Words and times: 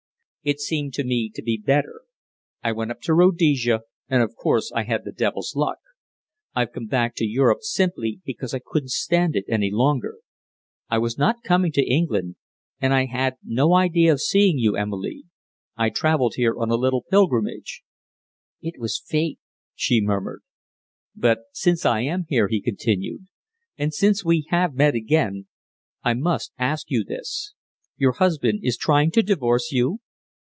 It 0.43 0.59
seemed 0.59 0.95
to 0.95 1.03
me 1.03 1.29
to 1.35 1.43
be 1.43 1.61
better. 1.63 2.01
I 2.63 2.71
went 2.71 2.89
up 2.89 2.99
to 3.01 3.13
Rhodesia, 3.13 3.81
and 4.09 4.23
of 4.23 4.33
course 4.35 4.71
I 4.73 4.85
had 4.85 5.05
the 5.05 5.11
devil's 5.11 5.55
luck. 5.55 5.77
I've 6.55 6.71
come 6.71 6.87
back 6.87 7.13
to 7.17 7.25
Europe 7.27 7.61
simply 7.61 8.21
because 8.25 8.51
I 8.55 8.57
couldn't 8.65 8.89
stand 8.89 9.35
it 9.35 9.45
any 9.47 9.69
longer. 9.69 10.17
I 10.89 10.97
was 10.97 11.15
not 11.15 11.43
coming 11.43 11.71
to 11.73 11.85
England, 11.87 12.37
and 12.79 12.91
I 12.91 13.05
had 13.05 13.35
no 13.43 13.75
idea 13.75 14.11
of 14.13 14.19
seeing 14.19 14.57
you, 14.57 14.75
Emilie! 14.75 15.25
I 15.77 15.91
travelled 15.91 16.33
here 16.37 16.57
on 16.57 16.71
a 16.71 16.75
little 16.75 17.03
pilgrimage." 17.03 17.83
"It 18.63 18.79
was 18.79 18.99
fate," 18.99 19.37
she 19.75 20.01
murmured. 20.01 20.41
"But 21.15 21.41
since 21.53 21.85
I 21.85 21.99
am 22.01 22.25
here," 22.27 22.47
he 22.47 22.61
continued, 22.61 23.27
"and 23.77 23.93
since 23.93 24.25
we 24.25 24.47
have 24.49 24.73
met 24.73 24.95
again, 24.95 25.45
I 26.01 26.15
must 26.15 26.51
ask 26.57 26.89
you 26.89 27.03
this. 27.03 27.53
Your 27.95 28.13
husband 28.13 28.61
is 28.63 28.75
trying 28.75 29.11
to 29.11 29.21
divorce 29.21 29.71
you?" 29.71 29.99